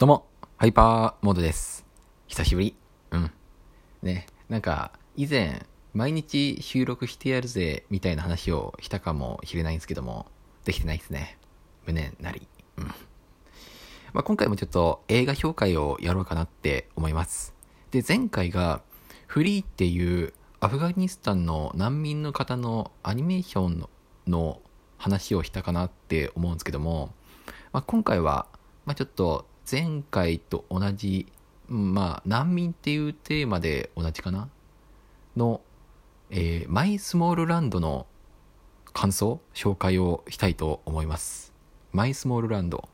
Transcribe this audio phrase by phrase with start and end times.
[0.00, 1.84] どうも、ハイパーモードです。
[2.26, 2.74] 久しぶり。
[3.10, 3.30] うん。
[4.00, 10.24] ね、なんか、以前、毎日収録してやるぜ、みたいな話をしたかもしれないんですけども、
[10.64, 11.36] できてないですね。
[11.84, 12.48] 無念なり。
[12.78, 12.84] うん。
[12.86, 12.92] ま
[14.14, 17.54] あ、今回もちょっと映画評会をやろうかなって思います。
[17.90, 18.80] で、前回が、
[19.26, 23.90] フリーっていうアフガニスタンの難民の方のアニメーションの
[24.26, 24.62] の
[24.96, 27.12] 話をしたかなって思うんですけども、
[27.74, 28.46] まあ、今回は、
[28.86, 31.26] まあ、ちょっと前回と同じ、
[31.68, 34.48] まあ、難民っていうテーマで同じかな？
[35.36, 35.60] の、
[36.30, 38.06] えーマイスモールランドの
[38.92, 41.52] 感想、紹介をしたいと思います。
[41.92, 42.88] マイスモールランド。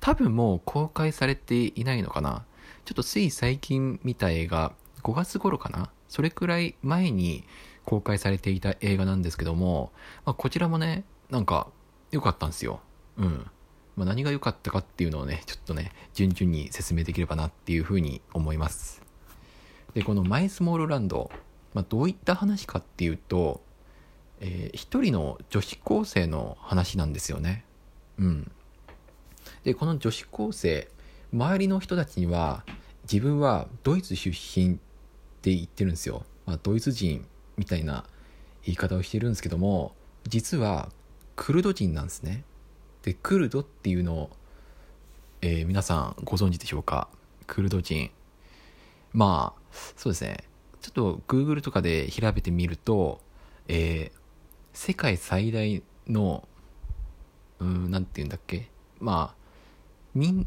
[0.00, 2.44] 多分もう公開されていないのかな？
[2.84, 5.90] ちょっとつい最近見た映画、5月頃かな？
[6.08, 7.44] それくらい前に
[7.84, 9.92] 公開されていた映画なんですけども、
[10.26, 11.68] まあ、こちらもね、なんか
[12.10, 12.80] 良かったんですよ。
[13.16, 13.46] うん。
[13.98, 19.02] まあ、何が良かったかっていうのをね、ちょっとね、順々に説明できればなっていうふうに思います。
[19.92, 21.32] で、このマイスモールランド、
[21.74, 23.60] まあ、どういった話かっていうと、
[24.40, 27.64] えー一人の女子高生の話なんですよね。
[28.18, 28.52] うん。
[29.64, 30.88] で、この女子高生、
[31.32, 32.64] 周りの人たちには、
[33.10, 34.78] 自分はドイツ出身っ
[35.42, 36.24] て言ってるんですよ。
[36.46, 37.26] まあ、ドイツ人
[37.56, 38.04] みたいな
[38.64, 39.96] 言い方をしてるんですけども、
[40.28, 40.90] 実は
[41.34, 42.44] クルド人なんですね。
[43.08, 44.30] でクルドっていうのを、
[45.40, 47.08] えー皆さんご存知でしょうか？
[47.46, 48.10] クルド人。
[49.14, 49.62] まあ
[49.96, 50.44] そうですね。
[50.82, 53.22] ちょっと Google とかで調べてみると、
[53.66, 54.18] えー
[54.74, 56.46] 世界最大の
[57.60, 58.68] うんなんて言うんだっけ？
[59.00, 59.36] まあ
[60.14, 60.46] 民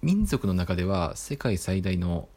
[0.00, 2.28] 民族の中では世界最大の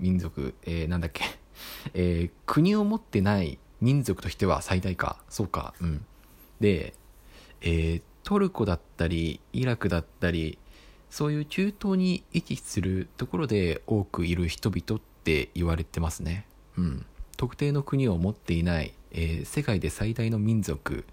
[0.00, 1.22] 民族、えーなんだっけ、
[1.94, 5.22] えー国を持ってない民族としては最大か。
[5.28, 5.74] そうか。
[5.80, 6.04] うん。
[6.58, 6.94] で
[7.60, 8.02] えー
[8.32, 10.58] トルコだったりイラクだったり
[11.10, 16.46] そういう中東に位置するところで多くいる人々って言われてますね。
[16.78, 17.06] うん。
[17.36, 21.04] 特定の国を持っていない、えー世界で最大の民族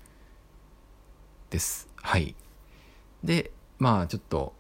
[1.50, 1.90] です。
[1.98, 2.36] はい。
[3.22, 4.54] で、まあちょっと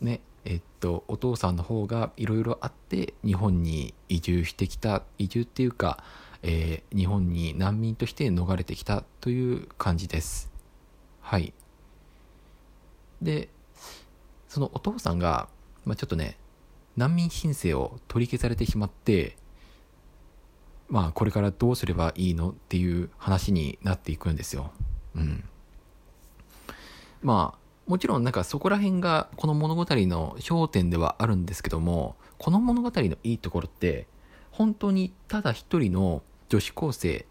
[0.00, 6.02] ね、えっと、お父さんの方がいろいろあって日本に移住してきた、移住っていうか、
[6.42, 10.50] えー日本に難民として逃れてきたという感じです。
[11.20, 11.52] はい。
[13.22, 13.48] で、
[14.48, 15.48] そのお父さんが、
[15.84, 16.36] まあ、ちょっとね、
[16.96, 19.36] 難民申請を取り消されてしまって、
[20.88, 24.72] まあ、これからどうすればいいのっていう話になっていくんですよ。
[25.14, 25.44] うん。
[27.22, 34.06] まあ、もちろんなんかそこら辺がこの物語の焦点ではあるんですけども、この物語のいいところって、
[34.50, 37.26] 本当にただ一人の女子高生、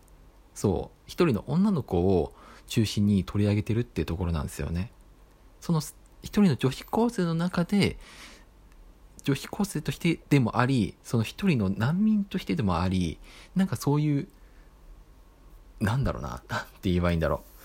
[0.53, 2.33] そう、一人の女の子を
[2.67, 4.91] 中心に取り上げてるっていうところなんですよね。
[5.62, 5.79] その
[6.22, 7.97] 一人の女子高生の中で
[9.23, 13.19] 女子高生としてでもありその一人の難民としてでもあり
[13.56, 14.28] なんかそういう
[15.79, 17.57] なんだろうななんて言えばいいんだろう。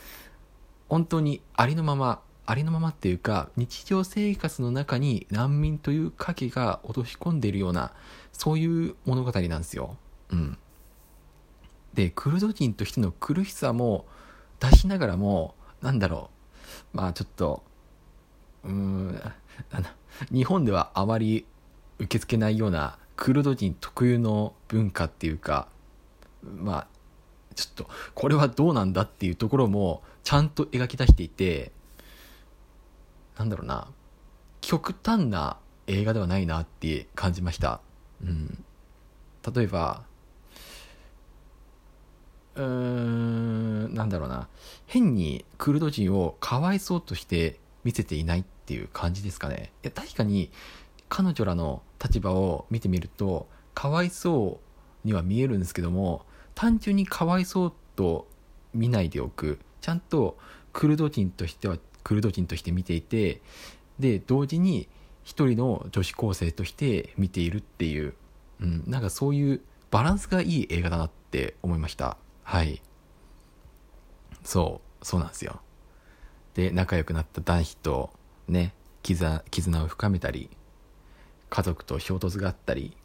[0.89, 7.93] 本当にありのままありのままっていうか日常生活の中に難民という影が落とし込んでいるような
[8.33, 9.97] そういう物語なんですよ。
[10.31, 10.59] うん、
[11.95, 14.07] でクルド人としての苦しさも
[14.61, 16.31] 出しながらもなんだろ
[16.93, 16.97] う。
[16.97, 17.63] まあちょっと
[18.65, 19.21] うん。
[19.71, 19.87] あの
[20.31, 21.47] 日本ではあまり
[21.99, 25.69] 受け付けないようなクルド人特有の文化っていうか
[26.43, 26.87] まあ
[27.55, 31.71] ちょっとこれはどうなんだっていうところもちゃんと描き出していて
[33.39, 33.89] なんだろうな
[34.61, 37.81] 極端な映画ではないなって感じました、
[38.23, 38.65] うん、
[39.55, 40.03] 例えば
[42.55, 44.49] うーんなんだろうな。
[44.87, 48.45] 変にクルド人をかわいそうとして見せていない。
[48.73, 49.71] っていう感じですかね。
[49.83, 50.51] いや確かに
[51.11, 54.61] 彼女らの立場を見てみるとかわいそ
[55.05, 56.25] うには見えるんですけども
[56.55, 58.27] 単純にかわいそうと
[58.73, 59.59] 見ないでおく。
[59.83, 60.39] ちゃんと
[60.73, 63.43] クルド人としてはクルド人として見ていて
[63.99, 64.89] で同時に
[65.23, 68.15] 一人の女子高生として見ているっていう、
[68.61, 69.61] うん、なんかそういう
[69.91, 72.17] バランスがいい映画だなって思いました。
[72.43, 72.81] はい。
[74.45, 75.61] そうそうなんですよ。
[76.55, 78.11] で仲良くなった男子と
[78.49, 80.51] ね絆絆を深めたり
[81.51, 82.97] 家族と衝突があったり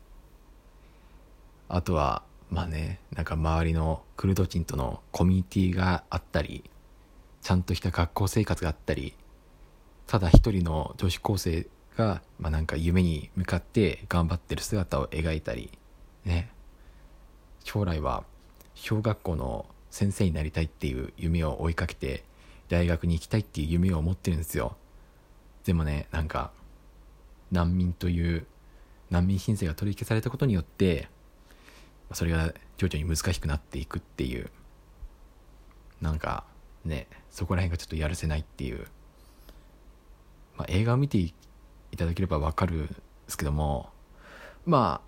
[1.70, 6.64] あとはまあねなんか周りのクルド人とのコミュニティがあったり
[7.42, 9.14] ちゃんとした学校生活があったり
[10.06, 11.68] ただ一人の女子高生
[11.98, 15.72] が、まあ、なんか夢に向かって頑張ってる姿を描いたり
[16.24, 16.50] ね。
[17.64, 18.24] 将来は
[18.76, 22.24] 小学校の先生になりたいっていう夢を追いかけて
[22.70, 24.78] 大学に行きたいっていう夢を持ってるんですよ。
[25.68, 26.52] でもねなんか
[27.52, 28.48] 難民という
[29.10, 31.10] 難民申請が取り消されたことによって
[32.14, 34.50] それが徐々に難しくなっていくっていう
[36.02, 36.46] なんか
[36.86, 38.88] ねそこら辺がちょっとやるせないっていう、
[40.58, 41.34] まあ、映画を見てい
[41.98, 42.94] ただければわかるんで
[43.28, 43.90] すけども
[44.66, 45.02] ま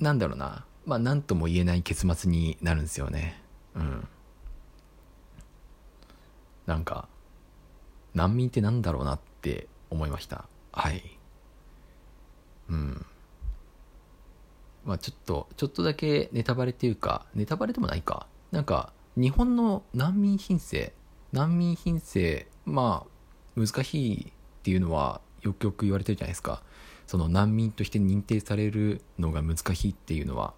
[0.00, 3.40] あなんだろうなまあ何とも言えない結末になるんですよね。
[3.76, 4.08] うん。
[6.66, 7.08] なんか
[8.14, 10.46] 難民ってなんだろうなって思いました。
[10.72, 11.18] はい。
[12.68, 13.06] うん。
[14.84, 18.26] まあちょっとちょっとだけネタバレっていうかネタバレでもないか。
[18.50, 20.92] なんか日本の難民申請
[21.32, 26.62] 難民申請まあ難しいっていうのはよくよく言われてるじゃないですか。
[27.06, 30.54] その難民として認定されるのが難しいっていうのは。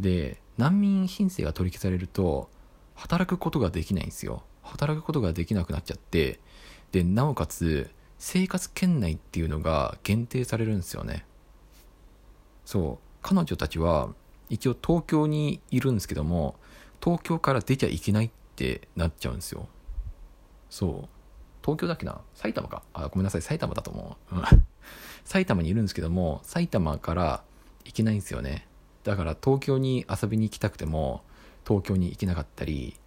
[0.00, 2.50] で難民申請が取り消されると
[2.94, 6.40] 働くことができないんですよ働くことができなくなっちゃって
[6.92, 11.24] でなおかつ生活圏内っていうのが限定されるんですよね。
[12.64, 13.06] そう。
[13.22, 14.10] 彼女たちは
[14.48, 16.56] 一応東京にいるんですけども
[17.02, 19.68] 東京から出ちゃいけないってなっちゃうんですよ。
[20.68, 21.08] そう。
[21.62, 22.20] 東京だっけな？
[22.34, 22.82] 埼玉か。
[22.92, 23.42] あごめんなさい。
[23.42, 24.34] 埼玉だと思う、
[25.24, 27.42] 埼玉にいるんですけども埼玉から
[27.84, 28.66] 行けないんですよね。
[29.04, 31.22] だから東京に遊びに行きたくても
[31.66, 32.98] 東京に行けなかったり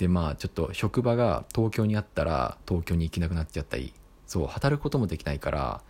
[0.00, 3.92] でまあちょっと職場が東京にあったら東京に行けなくなっちゃったり
[4.26, 5.82] そう働くこともできないから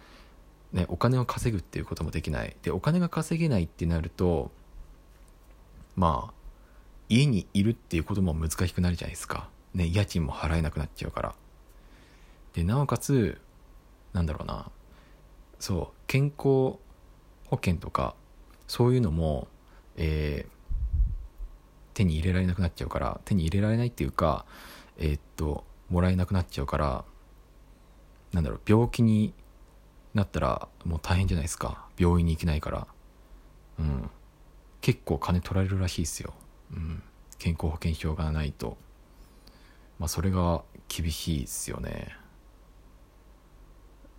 [0.72, 2.56] ねお金を稼ぐっていうこともできない。
[2.62, 4.50] でお金が稼げないってなると
[5.94, 6.34] まあ
[7.08, 9.48] 家にいるっていうことも難しくなるじゃないですか。
[9.74, 11.34] ね家賃も払えなくなっちゃうから。
[12.52, 13.40] でなおかつ
[14.12, 14.72] なんだろうな。
[15.60, 16.80] そう健康保
[17.52, 18.16] 険とか
[18.66, 19.46] そういうのも、
[19.96, 20.59] えー、
[22.00, 24.46] 手に入れられなくなっちゃうから手に入れられないっていうか
[24.96, 27.04] えー、っともらえなくなっちゃうから
[28.32, 29.34] なんだろう病気に
[30.14, 31.86] なったらもう大変じゃないですか。
[31.98, 32.86] 病院に行けないから。
[33.78, 34.10] うん。
[34.80, 36.32] 結構金取られるらしいですよ、
[36.72, 37.02] うん、
[37.38, 38.78] 健康保険証がないと。
[39.98, 42.16] まあそれが厳しいですよね。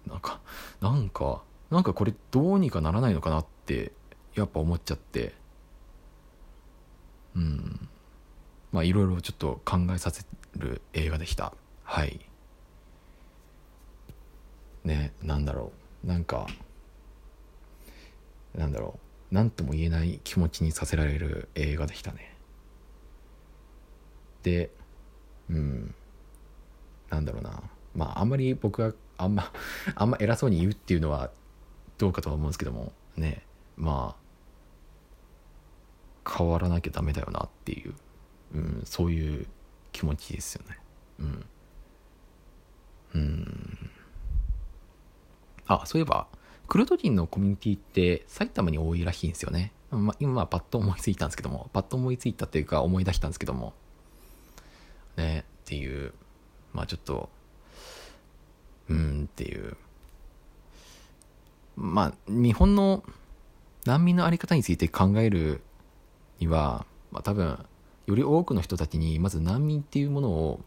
[0.05, 0.39] なんか
[0.81, 1.41] なんか
[1.71, 3.91] なんかこれどうにかならないのかなって
[4.35, 5.40] やっぱ思っちゃって。
[7.35, 7.89] うん。
[8.71, 10.25] まあいろいろちょっと考えさせ
[10.57, 11.53] る映画でした。
[11.83, 12.19] はい。
[14.83, 15.71] ねなんだろ
[16.03, 16.07] う。
[16.07, 16.47] なんか
[18.55, 18.99] なんだろ
[19.31, 19.33] う。
[19.33, 22.35] 何とも言えない気持ちにさせられる映画でしたね。
[24.43, 24.71] で
[25.49, 25.95] うん。
[27.09, 27.63] なんだろうな。
[27.95, 29.51] まああんまり僕はあんま
[29.95, 31.31] あんま偉そうに言うっていうのは
[31.97, 32.91] どうかとは思うんですけども。
[33.15, 33.45] ね。
[33.77, 34.20] まあ
[36.27, 37.93] 変わらなきゃダメだよなっていう、
[38.53, 39.47] うん、そういう
[39.91, 40.77] 気持ちですよね。
[41.19, 41.45] うん。
[43.13, 43.89] うん。
[45.67, 46.27] あそういえば
[46.67, 53.73] クルド人のコミュニティって埼玉に多いらしいんですよね、まあ、今はパッと思いついたんですけどもパッと思いついたっていうか思い出したんですけども。
[55.17, 56.13] ねっていう
[56.73, 57.29] まあちょっと
[58.89, 59.77] うんっていう。
[61.77, 63.03] まあ日本の
[63.85, 65.61] 難民の在り方について考える
[66.41, 67.65] には、まあ、多分
[68.07, 70.59] より多くの人たちにまず難民っていうものを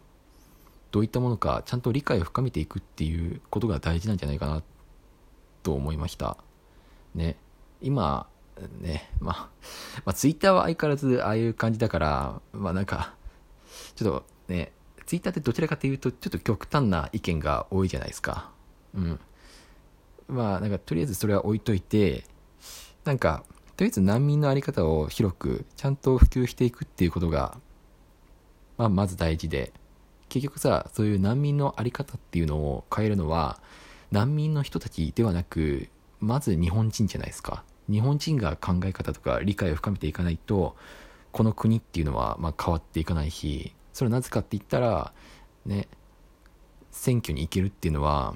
[0.93, 4.63] どういったものかちゃんと理解を深めていくっていうことが大事なんじゃないかな
[5.63, 6.37] と思いました。
[7.15, 7.37] ね。
[7.83, 8.29] 今
[8.81, 9.35] ねまあ、
[10.05, 13.15] まあ、ツイッターは相変わらずああいう感じだからまあなんか
[13.97, 14.73] ちょっとね
[15.07, 18.51] ツイッターってどちらかというとちょっと極端な意見が多いじゃないですか。
[18.95, 19.21] うん。
[20.29, 22.25] まあなんかとりあえずそれは置いといて
[23.05, 23.45] なんか
[23.77, 27.59] とりあえず難民の在り方を広くちゃんと普及していくっていうことが、
[28.77, 29.73] まあ、まず大事で
[30.29, 33.61] 結局さそういう難民の在り方っていうのを変えるのは
[34.13, 35.89] 難民の人たちではなく
[36.21, 37.65] まず日本人じゃないですか。
[37.91, 40.75] 日本人が考え方とか理解を深めていかないと
[41.33, 45.13] この国っていうのはま変わっていかないしそれはなぜかって言ったら
[45.67, 45.89] ね
[46.91, 48.35] 選挙に行けるっていうのは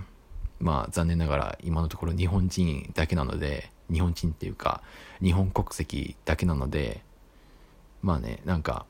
[0.60, 4.82] まあ残念ながら今のところ日本人だけなので日本人っていうか
[5.22, 7.02] 日本国籍だけなので
[8.02, 8.86] まあねなんか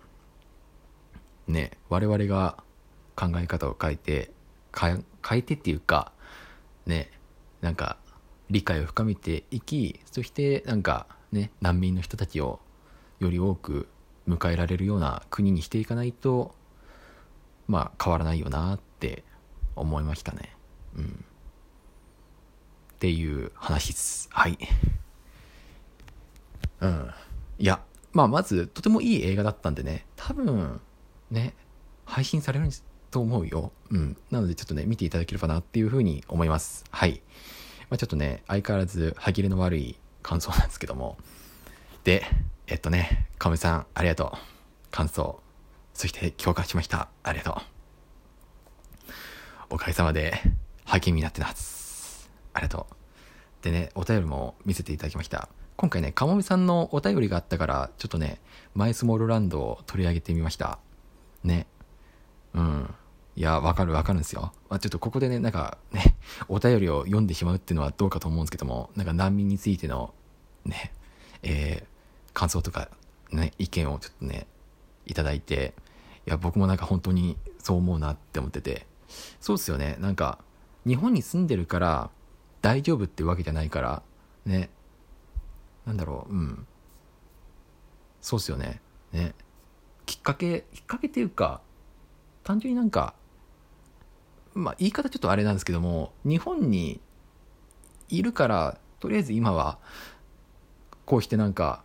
[1.46, 2.56] ね我々が
[3.16, 4.30] 考え方を変えて
[4.72, 6.12] 変えてっていうか
[6.87, 7.10] ね
[7.60, 7.96] なんか
[8.50, 12.60] 理解を深めていきそしてなんかね難民の人たちを
[13.18, 13.88] より多く
[14.28, 16.54] 迎えられるような国にしていかないと
[17.66, 19.25] まあ変わらないよなって
[19.76, 20.56] 思いましたね。
[20.96, 21.25] うん。
[22.99, 24.28] っていう話です。
[24.33, 24.59] はい。
[26.81, 27.11] うん。
[27.61, 27.81] いや、
[28.12, 30.81] まあ、まず、とてもいい映画だったんでね、多分、
[31.31, 31.55] ね、
[32.05, 32.69] 配信される
[33.12, 33.71] と思うよ。
[33.90, 34.17] うん。
[34.33, 36.85] なので、ちょっとね、見ていただければなっていうふうに思います。
[36.90, 37.23] はい。
[37.88, 41.19] まあ、ちょっとね、相変わらず歯切れの悪い感想なんですけども。
[42.02, 42.25] で、
[42.67, 44.38] えっとね、かめさん、ありがとう。
[44.90, 45.40] 感想。
[45.95, 47.11] そして共感しました。
[47.23, 47.55] ありがとう。
[49.71, 50.40] おかげさまで
[50.85, 51.88] 励みになってます。
[52.59, 53.65] ありがとう。
[53.65, 55.49] でね、お便りも見せていただきました。
[55.77, 58.41] 今回ね、かもめさんのお便りがあったから、ちょっとね、
[58.75, 60.81] マイスモールランドを取り上げてみました。
[61.45, 61.69] ね。
[62.55, 62.95] うん。
[63.37, 64.53] いや、わかるわかるんですよ。
[64.69, 66.17] まあ、ちょっとここでね、なんかね、
[66.49, 70.12] お便りを読んでしまうっていうのはどうかと思うんですけども、なんか難民についての
[70.65, 70.93] ね、
[71.45, 72.91] えー、感想とか、
[73.31, 74.49] ね、意見をちょっとね、
[75.07, 75.75] いただいて、
[76.27, 78.85] いや、僕もなんか本当にそう思うなって思ってて、
[79.41, 79.97] そうっすよね。
[80.00, 80.41] なんか、
[80.85, 82.11] 日本に住んでるから
[82.62, 84.03] 大丈夫ってわけじゃないから、
[84.45, 84.71] ね。
[85.87, 86.67] なんだろう、うん。
[88.21, 88.81] そうっすよね。
[89.12, 89.35] ね。
[90.07, 91.61] きっかけ、きっかけっていうか、
[92.45, 93.15] 単純になんか、
[94.55, 97.00] まあ言い方ちょっとあれなんですけども、日本に
[98.09, 99.79] いるから、とりあえず今は、
[101.05, 101.83] こうしてなんか、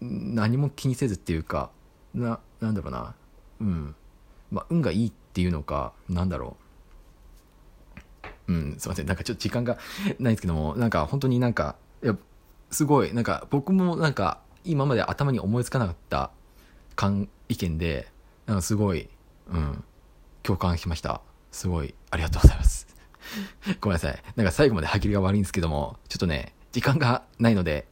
[0.00, 1.70] 何も気にせずっていうか、
[2.14, 3.14] な、なんだろうな、
[3.60, 3.94] うん。
[4.50, 6.62] まあ、運がいいっていうのか、なんだろう。
[8.48, 9.06] うん、すいません。
[9.06, 9.78] なんかちょっと時間が
[10.18, 12.16] ないんですけども、なんか本当になんか、いや、
[12.70, 16.30] すごい、なんか僕もなんか今まで頭に思いつかなかった
[16.96, 18.08] 感意見で、
[18.46, 19.08] なんかすごい、
[19.48, 19.84] うん、
[20.42, 21.20] 共感しました。
[21.50, 22.86] すごい、ありがとうございます。
[23.80, 24.22] ごめんなさい。
[24.36, 27.86] なんか最後まで歯切りが悪いんですけども、ちょっとね、時間がないので、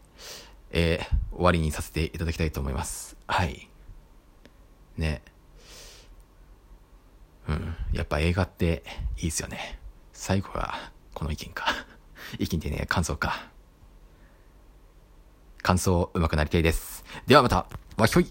[0.70, 3.16] えー、終わりにさせていただきたいと思います。
[3.26, 3.68] はい。
[4.96, 5.22] ね。
[7.48, 7.74] うん。
[7.92, 8.84] やっぱ映画って
[9.16, 9.79] いいですよね。
[10.20, 10.74] 最後が
[11.14, 11.64] この意見か。
[12.38, 13.48] 意見でね、感想か。
[15.62, 17.06] 感想うまくなりたいです。
[17.26, 17.64] ではまた、
[17.96, 18.30] わひょい